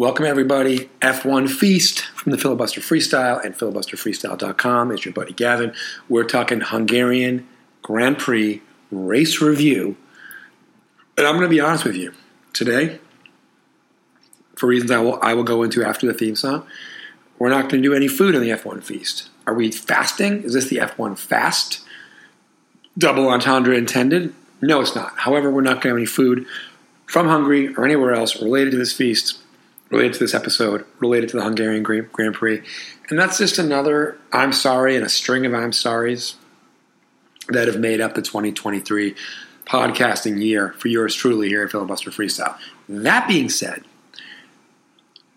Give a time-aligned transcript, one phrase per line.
[0.00, 0.88] Welcome, everybody.
[1.02, 5.74] F1 Feast from the Filibuster Freestyle and filibusterfreestyle.com is your buddy Gavin.
[6.08, 7.46] We're talking Hungarian
[7.82, 9.98] Grand Prix race review.
[11.18, 12.14] And I'm going to be honest with you.
[12.54, 12.98] Today,
[14.56, 16.66] for reasons I will, I will go into after the theme song,
[17.38, 19.28] we're not going to do any food in the F1 Feast.
[19.46, 20.44] Are we fasting?
[20.44, 21.84] Is this the F1 fast?
[22.96, 24.32] Double entendre intended?
[24.62, 25.18] No, it's not.
[25.18, 26.46] However, we're not going to have any food
[27.04, 29.40] from Hungary or anywhere else related to this feast
[29.90, 32.62] related to this episode, related to the Hungarian Grand Prix.
[33.08, 36.34] And that's just another I'm sorry and a string of I'm sorries
[37.48, 39.14] that have made up the 2023
[39.66, 42.56] podcasting year for yours truly here at Filibuster Freestyle.
[42.88, 43.84] That being said,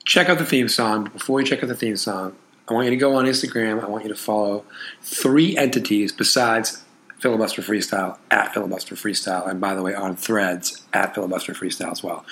[0.05, 1.05] check out the theme song.
[1.05, 2.35] Before you check out the theme song,
[2.67, 3.83] I want you to go on Instagram.
[3.83, 4.65] I want you to follow
[5.01, 6.83] three entities besides
[7.19, 12.03] Filibuster Freestyle at Filibuster Freestyle, and by the way, on threads at Filibuster Freestyle as
[12.03, 12.25] well.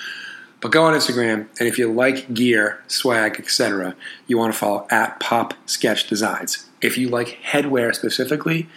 [0.62, 3.96] But go on Instagram, and if you like gear, swag, etc.,
[4.28, 6.70] you want to follow at Pop Sketch Designs.
[6.80, 8.68] If you like headwear specifically,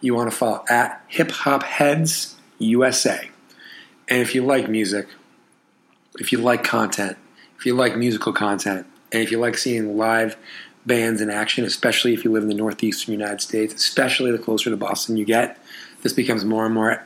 [0.00, 3.28] you want to follow at Hip Hop Heads USA.
[4.08, 5.06] And if you like music,
[6.18, 7.18] if you like content,
[7.58, 10.38] if you like musical content, and if you like seeing live
[10.86, 14.70] bands in action, especially if you live in the northeastern United States, especially the closer
[14.70, 15.58] to Boston you get,
[16.00, 17.04] this becomes more and more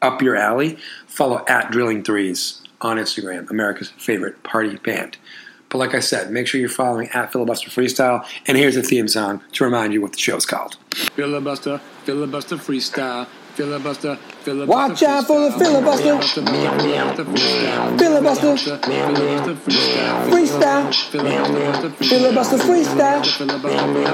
[0.00, 0.78] up your alley.
[1.06, 5.16] Follow at Drilling Threes on Instagram, America's favorite party band.
[5.68, 8.24] But like I said, make sure you're following at Filibuster Freestyle.
[8.46, 10.76] And here's the theme song to remind you what the show's called.
[10.94, 13.26] Filibuster, filibuster freestyle.
[13.56, 14.66] Filibuster, filibuster.
[14.66, 16.20] Watch out for the filibuster.
[17.96, 18.54] Filibuster.
[20.30, 20.92] Freestyle.
[22.06, 23.22] Filibuster freestyle.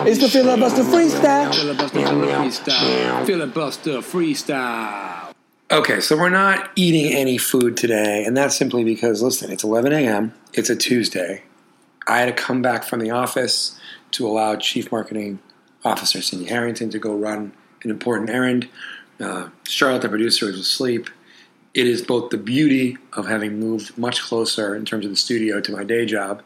[0.06, 1.52] It's the filibuster freestyle.
[3.26, 5.21] Filibuster freestyle.
[5.72, 9.90] Okay, so we're not eating any food today, and that's simply because, listen, it's 11
[9.94, 11.44] a.m., it's a Tuesday.
[12.06, 15.38] I had to come back from the office to allow Chief Marketing
[15.82, 18.68] Officer Cindy Harrington to go run an important errand.
[19.18, 21.08] Uh, Charlotte, the producer, was asleep.
[21.72, 25.58] It is both the beauty of having moved much closer in terms of the studio
[25.62, 26.42] to my day job,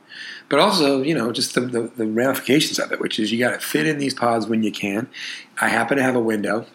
[0.48, 3.54] but also, you know, just the, the, the ramifications of it, which is you got
[3.54, 5.08] to fit in these pods when you can.
[5.60, 6.66] I happen to have a window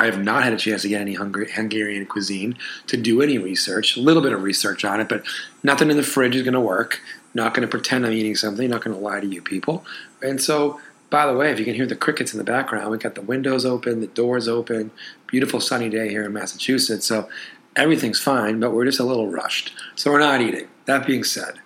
[0.00, 2.56] I have not had a chance to get any Hungarian cuisine
[2.86, 5.22] to do any research, a little bit of research on it, but
[5.62, 7.02] nothing in the fridge is going to work.
[7.34, 9.84] Not going to pretend I'm eating something, not going to lie to you people.
[10.22, 10.80] And so,
[11.10, 13.20] by the way, if you can hear the crickets in the background, we've got the
[13.20, 14.90] windows open, the doors open,
[15.26, 17.04] beautiful sunny day here in Massachusetts.
[17.04, 17.28] So
[17.76, 19.74] everything's fine, but we're just a little rushed.
[19.96, 20.66] So we're not eating.
[20.86, 21.60] That being said,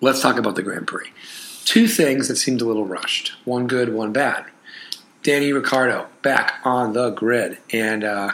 [0.00, 1.10] let's talk about the Grand Prix.
[1.64, 4.46] Two things that seemed a little rushed one good, one bad.
[5.22, 7.58] Danny Ricciardo back on the grid.
[7.72, 8.32] And uh,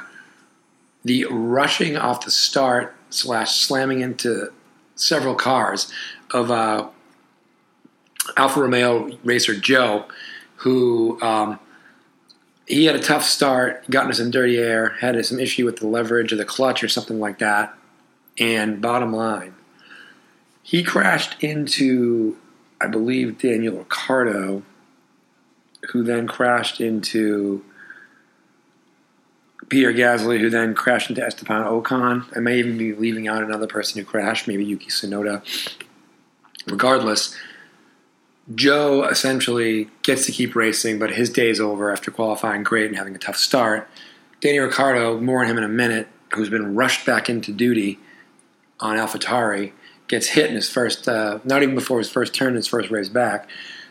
[1.05, 4.53] the rushing off the start slash slamming into
[4.95, 5.93] several cars
[6.33, 6.89] of uh,
[8.37, 10.05] Alfa Romeo racer Zhou,
[10.57, 11.59] who um,
[12.67, 15.87] he had a tough start, got into some dirty air, had some issue with the
[15.87, 17.75] leverage of the clutch or something like that.
[18.39, 19.55] And bottom line,
[20.63, 22.37] he crashed into,
[22.81, 24.63] I believe, Daniel Ricciardo
[25.93, 27.65] who then crashed into
[29.69, 32.25] Pierre Gasly, who then crashed into Esteban Ocon.
[32.37, 35.43] I may even be leaving out another person who crashed, maybe Yuki Tsunoda.
[36.67, 37.35] Regardless,
[38.53, 43.15] Zhou essentially gets to keep racing, but his day's over after qualifying great and having
[43.15, 43.89] a tough start.
[44.41, 47.99] Danny Ricciardo, more on him in a minute, who's been rushed back into duty
[48.81, 49.73] on AlphaTauri,
[50.07, 53.09] gets hit in his first, uh, not even before his first turn, his first race
[53.09, 53.49] back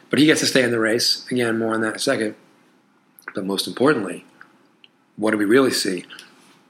[0.10, 1.26] but he gets to stay in the race.
[1.32, 2.36] Again, more on that in a second.
[3.34, 4.26] But most importantly,
[5.16, 6.06] what do we really see?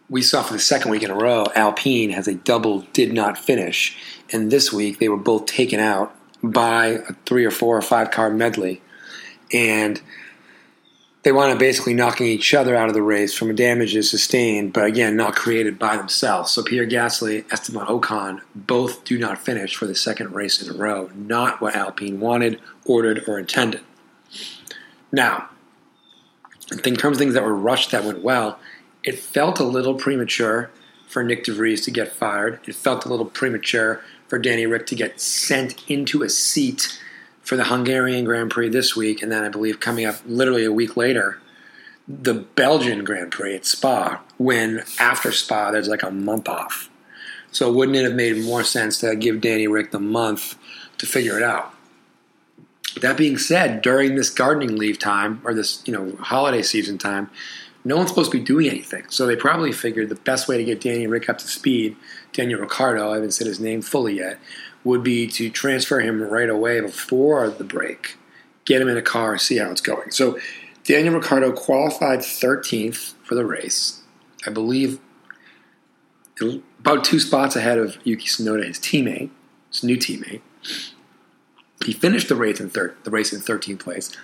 [0.10, 3.38] We saw for the second week in a row, Alpine has a double did not
[3.38, 3.98] finish.
[4.32, 8.12] And this week, they were both taken out by a three or four or five
[8.12, 8.82] car medley.
[9.52, 10.02] And
[11.24, 14.86] they wound up basically knocking each other out of the race from damages sustained, but
[14.86, 16.52] again, not created by themselves.
[16.52, 20.78] So Pierre Gasly, Esteban Ocon both do not finish for the second race in a
[20.78, 21.10] row.
[21.16, 23.82] Not what Alpine wanted, ordered, or intended.
[25.12, 25.50] Now,
[26.72, 28.60] in terms of things that were rushed that went well,
[29.04, 30.70] it felt a little premature
[31.08, 32.60] for Nick de Vries to get fired.
[32.68, 37.00] It felt a little premature for Danny Ric to get sent into a seat
[37.48, 40.72] for the Hungarian Grand Prix this week, and then I believe coming up literally a
[40.72, 41.40] week later,
[42.06, 46.90] the Belgian Grand Prix at Spa, when after Spa there's like a month off.
[47.54, 50.56] So wouldn't it have made more sense to give Danny Ric the month
[50.98, 51.74] to figure it out?
[53.00, 57.30] That being said, during this gardening leave time or this you know holiday season time,
[57.88, 59.06] No one's supposed to be doing anything.
[59.08, 61.96] So they probably figured the best way to get Danny Rick up to speed,
[62.34, 64.40] Daniel Ricciardo, I haven't said his name fully yet,
[64.84, 68.18] would be to transfer him right away before the break,
[68.66, 70.12] get him in a car, see how it's going.
[70.12, 70.40] So
[70.84, 74.02] Daniel Ricciardo qualified 13th for the race.
[74.46, 75.00] I believe
[76.80, 79.30] about two spots ahead of Yuki Tsunoda, his teammate,
[79.70, 80.42] his new teammate.
[81.86, 84.16] He finished the race in third, the race in 13th place,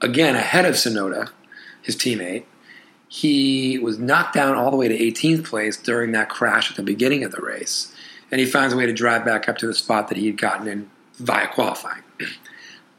[0.00, 1.30] again ahead of Tsunoda,
[1.82, 2.44] his teammate.
[3.08, 6.82] He was knocked down all the way to 18th place during that crash at the
[6.82, 7.92] beginning of the race,
[8.30, 10.36] and he finds a way to drive back up to the spot that he had
[10.36, 12.02] gotten in via qualifying.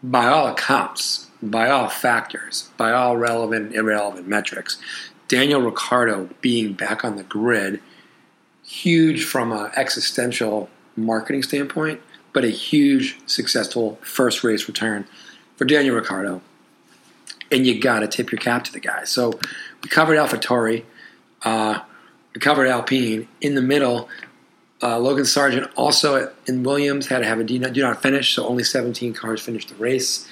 [0.02, 4.78] By all accounts, by all factors, by all relevant and irrelevant metrics,
[5.28, 7.82] Daniel Ricciardo being back on the grid,
[8.64, 12.02] huge from an existential marketing standpoint,
[12.34, 15.06] but a huge successful first race return
[15.56, 16.42] for Daniel Ricciardo.
[17.52, 19.04] And you got to tip your cap to the guy.
[19.06, 19.40] So
[19.84, 20.84] we covered AlphaTauri,
[21.44, 21.80] uh,
[22.34, 23.28] we covered Alpine.
[23.42, 24.08] In the middle,
[24.82, 28.34] uh, Logan Sargent also in Williams had to have a do not, do not finish,
[28.34, 30.28] so only 17 cars finished the race.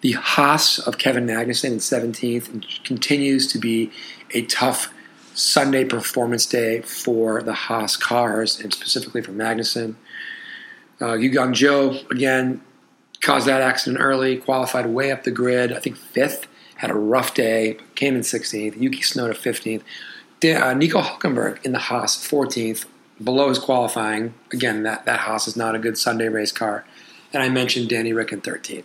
[0.00, 3.90] The Haas of Kevin Magnussen in 17th continues to be
[4.32, 4.92] a tough
[5.34, 9.96] Sunday performance day for the Haas cars, and specifically for Magnussen.
[11.00, 12.60] Uh, Yugong Zhou, again,
[13.20, 16.46] caused that accident early, qualified way up the grid, I think fifth,
[16.76, 18.80] had a rough day, came in 16th.
[18.80, 19.82] Yuki Tsunoda 15th.
[20.42, 22.86] Uh, Nico Hulkenberg in the Haas 14th,
[23.22, 24.34] below his qualifying.
[24.52, 26.84] Again, that, that Haas is not a good Sunday race car.
[27.32, 28.84] And I mentioned Danny Rick in 13th.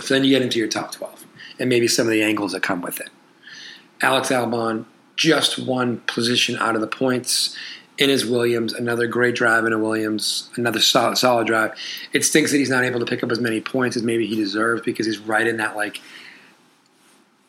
[0.00, 1.26] So then you get into your top 12
[1.58, 3.10] and maybe some of the angles that come with it.
[4.02, 4.86] Alex Albon,
[5.16, 7.56] just one position out of the points
[7.98, 11.72] in his Williams, another great drive in a Williams, another solid, solid drive.
[12.14, 14.36] It stinks that he's not able to pick up as many points as maybe he
[14.36, 16.00] deserves because he's right in that like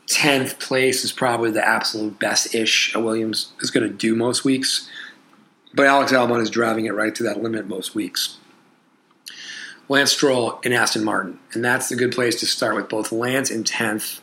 [0.07, 4.43] 10th place is probably the absolute best ish a Williams is going to do most
[4.43, 4.89] weeks.
[5.73, 8.37] But Alex Albon is driving it right to that limit most weeks.
[9.87, 11.39] Lance Stroll and Aston Martin.
[11.53, 14.21] And that's a good place to start with both Lance in 10th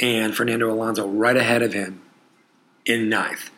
[0.00, 2.00] and Fernando Alonso right ahead of him
[2.84, 3.50] in ninth.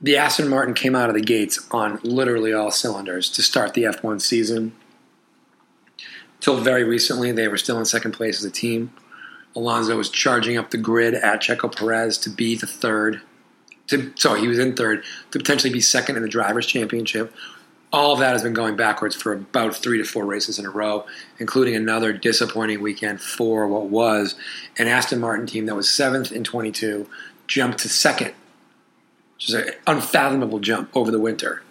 [0.00, 3.84] The Aston Martin came out of the gates on literally all cylinders to start the
[3.84, 4.74] F1 season.
[6.40, 8.92] Till very recently, they were still in second place as a team.
[9.54, 13.20] Alonso was charging up the grid at Checo Perez to be the third.
[13.88, 17.34] To, he was in third to potentially be second in the Drivers' Championship.
[17.92, 20.70] All of that has been going backwards for about three to four races in a
[20.70, 21.04] row,
[21.38, 24.34] including another disappointing weekend for what was
[24.78, 27.06] an Aston Martin team that was seventh in 22,
[27.46, 28.32] jumped to second,
[29.34, 31.62] which is an unfathomable jump over the winter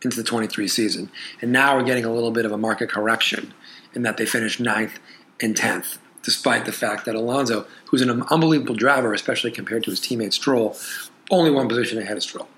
[0.00, 1.10] into the 23 season.
[1.42, 3.52] And now we're getting a little bit of a market correction
[3.94, 4.98] in that they finished ninth
[5.42, 9.98] and 10th despite the fact that Alonso, who's an unbelievable driver, especially compared to his
[9.98, 10.76] teammate Stroll,
[11.30, 12.48] only one position ahead of Stroll.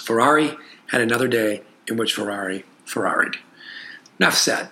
[0.00, 0.56] Ferrari
[0.88, 3.36] had another day in which Ferrari Ferraried.
[4.18, 4.68] Enough said.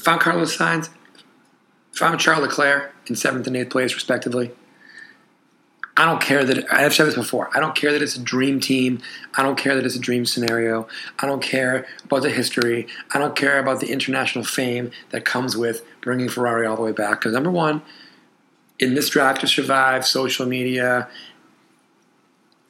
[0.00, 0.88] Found Carlos Sainz,
[1.92, 4.50] found Charles Leclerc in seventh and eighth place, respectively.
[5.96, 7.50] I don't care that I've said this before.
[7.54, 9.00] I don't care that it's a dream team.
[9.34, 10.88] I don't care that it's a dream scenario.
[11.18, 12.86] I don't care about the history.
[13.12, 16.92] I don't care about the international fame that comes with bringing Ferrari all the way
[16.92, 17.20] back.
[17.20, 17.82] Because number one,
[18.78, 21.08] in this drive to survive, social media,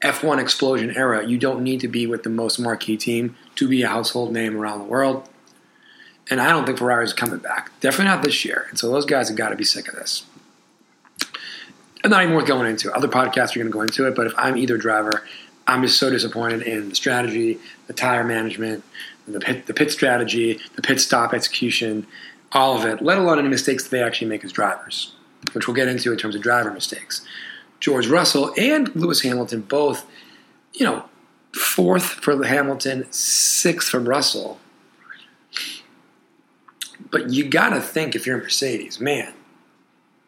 [0.03, 3.83] F1 explosion era, you don't need to be with the most marquee team to be
[3.83, 5.29] a household name around the world.
[6.31, 7.71] And I don't think Ferrari's coming back.
[7.81, 8.67] Definitely not this year.
[8.71, 10.25] And so those guys have got to be sick of this.
[12.05, 12.93] I'm not even worth going into.
[12.93, 15.23] Other podcasts are going to go into it, but if I'm either driver,
[15.67, 18.83] I'm just so disappointed in the strategy, the tire management,
[19.29, 22.07] the pit, the pit strategy, the pit stop execution,
[22.51, 25.15] all of it, let alone any mistakes that they actually make as drivers,
[25.53, 27.25] which we'll get into in terms of driver mistakes.
[27.83, 30.07] George Russell and Lewis Hamilton both,
[30.73, 31.05] you know,
[31.53, 34.61] fourth for Hamilton, sixth from Russell.
[37.11, 39.35] But you got to think if you're a Mercedes, man,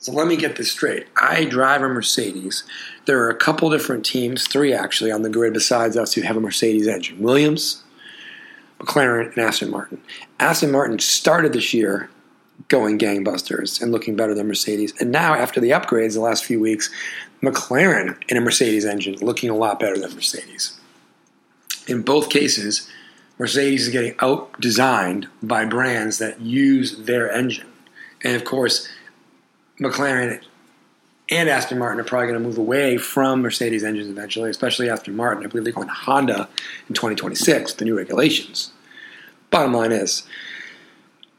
[0.01, 1.07] so let me get this straight.
[1.17, 2.65] I drive a Mercedes.
[3.05, 6.37] There are a couple different teams, three actually, on the grid besides us who have
[6.37, 7.85] a Mercedes engine Williams,
[8.81, 10.03] McLaren, and Aston Martin.
[10.41, 12.11] Aston Martin started this year
[12.69, 14.95] going gangbusters and looking better than Mercedes.
[15.01, 16.91] And now, after the upgrades the last few weeks,
[17.45, 20.79] McLaren in a Mercedes engine looking a lot better than Mercedes.
[21.87, 22.89] In both cases,
[23.39, 27.67] Mercedes is getting out designed by brands that use their engine.
[28.23, 28.89] And of course,
[29.81, 30.41] McLaren
[31.31, 35.17] and Aston Martin are probably going to move away from Mercedes engines eventually, especially Aston
[35.17, 35.45] Martin.
[35.45, 36.49] I believe they're going to Honda
[36.89, 38.73] in 2026, the new regulations.
[39.51, 40.25] Bottom line is,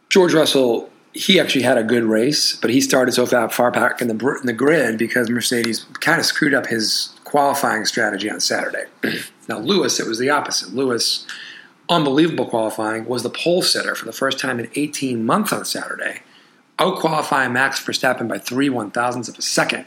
[0.09, 4.09] George Russell he actually had a good race, but he started so far, back in
[4.09, 8.83] the in the grid because Mercedes kind of screwed up his qualifying strategy on Saturday.
[9.47, 10.73] now Lewis, it was the opposite.
[10.73, 11.25] Lewis,
[11.87, 16.21] unbelievable qualifying, was the pole sitter for the first time in 18 months on Saturday,
[16.79, 19.85] out qualifying Max Verstappen by three one thousandths of a second,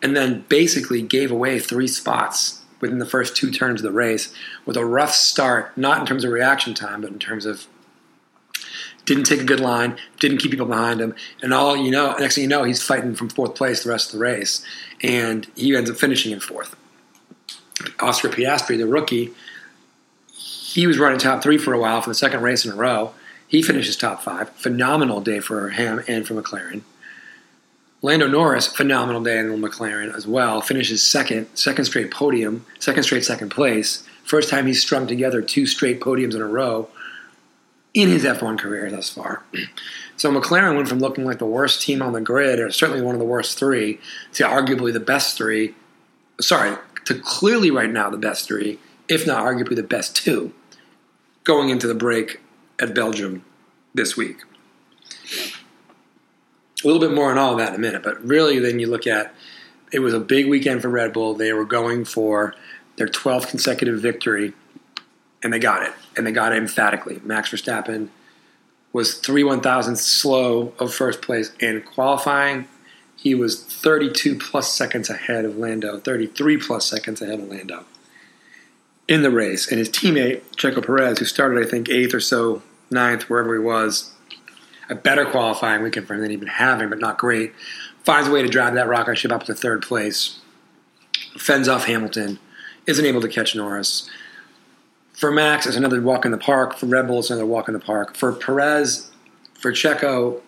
[0.00, 4.32] and then basically gave away three spots within the first two turns of the race
[4.64, 7.66] with a rough start, not in terms of reaction time, but in terms of
[9.08, 12.34] didn't take a good line, didn't keep people behind him, and all you know, next
[12.34, 14.62] thing you know, he's fighting from fourth place the rest of the race,
[15.02, 16.76] and he ends up finishing in fourth.
[18.00, 19.32] Oscar Piastri, the rookie,
[20.32, 23.14] he was running top three for a while for the second race in a row.
[23.46, 24.50] He finishes top five.
[24.50, 26.82] Phenomenal day for him and for McLaren.
[28.02, 30.60] Lando Norris, phenomenal day in McLaren as well.
[30.60, 34.06] Finishes second, second straight podium, second straight second place.
[34.22, 36.90] First time he's strung together two straight podiums in a row
[37.98, 39.42] in his F1 career thus far.
[40.16, 43.16] So McLaren went from looking like the worst team on the grid, or certainly one
[43.16, 43.98] of the worst three,
[44.34, 45.74] to arguably the best three.
[46.40, 46.76] Sorry,
[47.06, 48.78] to clearly right now the best three,
[49.08, 50.52] if not arguably the best two,
[51.42, 52.40] going into the break
[52.80, 53.44] at Belgium
[53.94, 54.38] this week.
[56.84, 58.86] A little bit more on all of that in a minute, but really, then you
[58.86, 59.34] look at
[59.90, 61.34] it was a big weekend for Red Bull.
[61.34, 62.54] They were going for
[62.96, 64.52] their 12th consecutive victory,
[65.42, 67.20] and they got it, and they got it emphatically.
[67.24, 68.08] Max Verstappen
[68.92, 72.66] was three one thousandths slow of first place in qualifying.
[73.16, 77.84] He was 32 plus seconds ahead of Lando, 33 plus seconds ahead of Lando
[79.08, 79.68] in the race.
[79.68, 83.60] And his teammate, Checo Perez, who started, I think, eighth or so, ninth, wherever he
[83.60, 84.12] was,
[84.88, 87.52] a better qualifying weekend for him than he'd been having, but not great,
[88.04, 90.38] finds a way to drive that rocket ship up to third place,
[91.36, 92.38] fends off Hamilton,
[92.86, 94.08] isn't able to catch Norris.
[95.18, 96.78] For Max, it's another walk in the park.
[96.78, 98.16] For Red Bull, it's another walk in the park.
[98.16, 99.10] For Perez,
[99.54, 100.40] for Checo,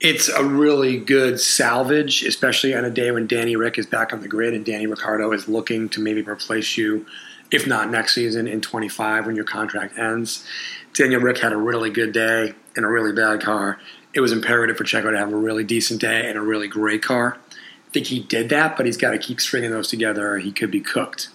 [0.00, 4.22] it's a really good salvage, especially on a day when Danny Rick is back on
[4.22, 7.04] the grid and Danny Ricciardo is looking to maybe replace you,
[7.50, 10.46] if not next season in 25 when your contract ends.
[10.94, 13.78] Daniel Rick had a really good day in a really bad car.
[14.14, 17.02] It was imperative for Checo to have a really decent day and a really great
[17.02, 17.36] car.
[17.50, 20.50] I think he did that, but he's got to keep stringing those together or he
[20.50, 21.28] could be cooked.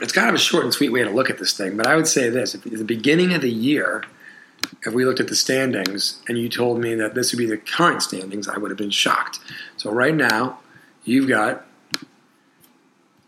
[0.00, 1.96] It's kind of a short and sweet way to look at this thing, but I
[1.96, 4.04] would say this: at the beginning of the year,
[4.86, 7.56] if we looked at the standings and you told me that this would be the
[7.56, 9.38] current standings, I would have been shocked.
[9.76, 10.58] So right now,
[11.04, 11.66] you've got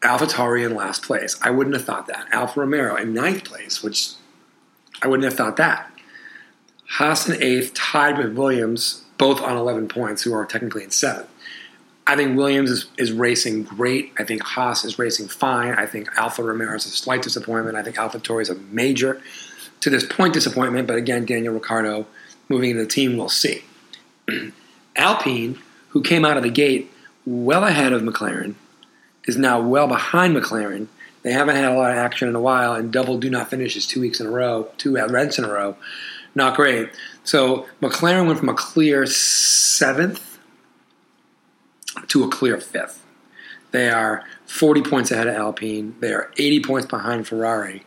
[0.00, 1.38] AlphaTauri in last place.
[1.42, 2.26] I wouldn't have thought that.
[2.32, 4.12] Alfa Romeo in ninth place, which
[5.02, 5.90] I wouldn't have thought that.
[6.86, 11.28] Haas in eighth, tied with Williams, both on 11 points, who are technically in seventh.
[12.06, 14.12] I think Williams is, is racing great.
[14.18, 15.74] I think Haas is racing fine.
[15.74, 17.76] I think Alfa Romeo is a slight disappointment.
[17.76, 19.22] I think AlphaTauri is a major
[19.80, 22.06] to this point disappointment, but again, Daniel Ricciardo
[22.48, 23.62] moving into the team, we'll see.
[24.96, 25.58] Alpine,
[25.90, 26.90] who came out of the gate
[27.24, 28.54] well ahead of McLaren,
[29.26, 30.88] is now well behind McLaren.
[31.22, 33.86] They haven't had a lot of action in a while, and double do not finishes
[33.86, 35.76] two weeks in a row, two rents in a row.
[36.34, 36.90] Not great.
[37.24, 40.31] So McLaren went from a clear seventh
[42.08, 43.04] to a clear fifth.
[43.70, 45.96] They are 40 points ahead of Alpine.
[46.00, 47.84] They are 80 points behind Ferrari.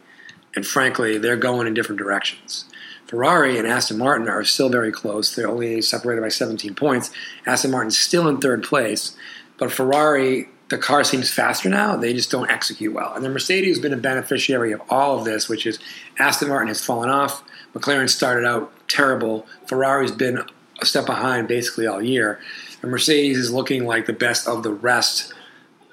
[0.56, 2.66] And frankly, they're going in different directions.
[3.08, 5.36] Ferrari and Aston Martin are still very close.
[5.36, 7.12] They're only separated by 17 points.
[7.46, 9.16] Aston Martin's still in third place,
[9.58, 11.96] but Ferrari, the car seems faster now.
[11.96, 13.14] They just don't execute well.
[13.14, 15.78] And then Mercedes has been a beneficiary of all of this, which is
[16.18, 17.44] Aston Martin has fallen off.
[17.76, 19.46] McLaren started out terrible.
[19.68, 20.42] Ferrari's been
[20.82, 22.40] a step behind basically all year.
[22.86, 25.34] And Mercedes is looking like the best of the rest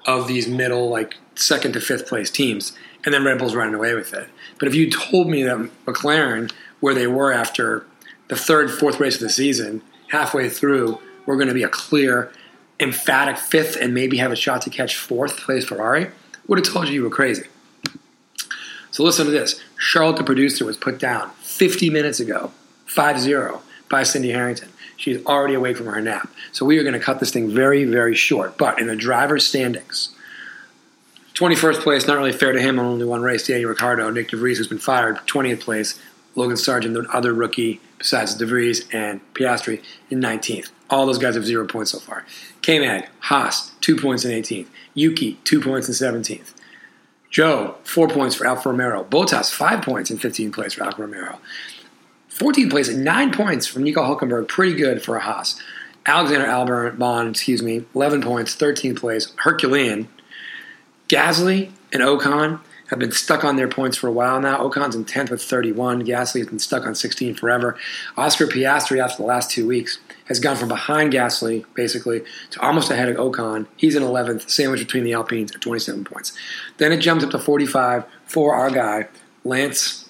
[0.05, 2.73] of these middle, like second to fifth place teams.
[3.03, 4.29] And then Red Bull's running away with it.
[4.59, 5.57] But if you told me that
[5.87, 7.87] McLaren, where they were after
[8.27, 12.31] the third, fourth race of the season, halfway through, were going to be a clear,
[12.79, 16.11] emphatic fifth and maybe have a shot to catch fourth place Ferrari,
[16.45, 17.47] would have told you you were crazy.
[18.91, 19.59] So listen to this.
[19.79, 22.51] Charlotte, the producer, was put down 50 minutes ago,
[22.85, 24.69] 5 0, by Cindy Harrington.
[25.03, 26.29] She's already awake from her nap.
[26.53, 28.57] So we are going to cut this thing very, very short.
[28.57, 30.15] But in the driver's standings,
[31.33, 33.45] 21st place, not really fair to him on only one race.
[33.45, 35.99] Daniel Ricciardo, Nick DeVries, who's been fired, 20th place.
[36.35, 40.71] Logan Sargent, the other rookie besides DeVries and Piastri, in 19th.
[40.89, 42.25] All those guys have zero points so far.
[42.61, 44.67] K Mag, Haas, two points in 18th.
[44.93, 46.53] Yuki, two points in 17th.
[47.29, 49.03] Zhou, four points for Alfa Romeo.
[49.03, 51.39] Bottas, five points in 15th place for Alfa Romeo.
[52.37, 54.47] 14th place and nine points from Nico Hulkenberg.
[54.47, 55.59] Pretty good for a Haas.
[56.05, 59.31] Alexander Albon, Bond, excuse me, 11 points, 13th place.
[59.37, 60.07] Herculean.
[61.07, 62.59] Gasly and Ocon,
[62.93, 64.59] have been stuck on their points for a while now.
[64.59, 66.05] Ocon's in 10th with 31.
[66.05, 67.77] Gasly's been stuck on 16 forever.
[68.17, 72.91] Oscar Piastri, after the last two weeks, has gone from behind Gasly, basically, to almost
[72.91, 73.67] ahead of Ocon.
[73.77, 76.33] He's in 11th, sandwiched between the Alpines at 27 points.
[76.77, 79.07] Then it jumps up to 45 for our guy,
[79.43, 80.07] Lance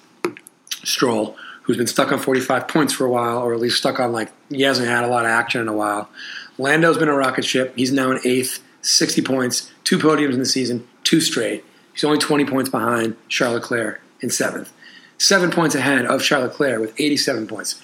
[0.83, 4.11] Stroll, who's been stuck on 45 points for a while, or at least stuck on,
[4.11, 6.09] like, he hasn't had a lot of action in a while.
[6.57, 7.73] Lando's been a rocket ship.
[7.75, 11.65] He's now in eighth, 60 points, two podiums in the season, two straight.
[11.93, 14.71] He's only 20 points behind Charles Leclerc in seventh.
[15.17, 17.81] Seven points ahead of Charles Leclerc with 87 points.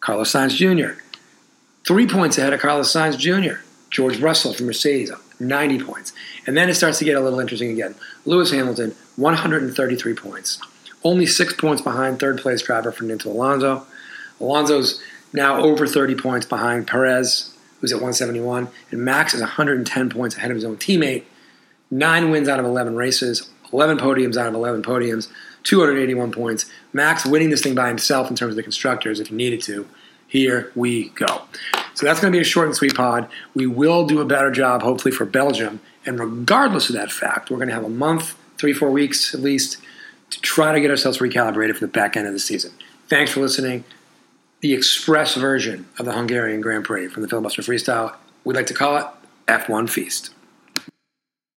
[0.00, 1.00] Carlos Sainz Jr.
[1.86, 3.60] Three points ahead of Carlos Sainz Jr.
[3.90, 5.10] George Russell from Mercedes,
[5.40, 6.12] 90 points.
[6.46, 7.94] And then it starts to get a little interesting again.
[8.26, 10.60] Lewis Hamilton, 133 points.
[11.04, 13.86] Only six points behind third place driver Fernando Alonso.
[14.40, 15.02] Alonso's
[15.32, 18.68] now over 30 points behind Perez, who's at 171.
[18.90, 21.24] And Max is 110 points ahead of his own teammate.
[21.90, 25.28] Nine wins out of 11 races, 11 podiums out of 11 podiums,
[25.64, 26.66] 281 points.
[26.92, 29.86] Max winning this thing by himself in terms of the constructors if he needed to.
[30.26, 31.42] Here we go.
[31.94, 33.28] So that's going to be a short and sweet pod.
[33.54, 35.80] We will do a better job, hopefully, for Belgium.
[36.04, 39.40] And regardless of that fact, we're going to have a month, three, four weeks at
[39.40, 39.78] least,
[40.30, 42.72] to try to get ourselves recalibrated for the back end of the season.
[43.08, 43.84] Thanks for listening.
[44.60, 48.74] The express version of the Hungarian Grand Prix from the Filibuster Freestyle, We'd like to
[48.74, 49.06] call it
[49.46, 50.30] F1 Feast.